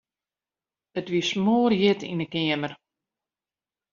It 0.99 1.07
wie 1.11 1.23
smoarhjit 1.31 2.01
yn 2.11 2.23
'e 2.23 2.27
keamer. 2.33 2.73